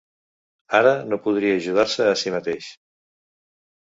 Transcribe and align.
Ara 0.77 0.93
no 1.09 1.19
podria 1.25 1.57
ajudar-se 1.61 2.07
a 2.13 2.15
sí 2.23 2.33
mateix. 2.37 2.71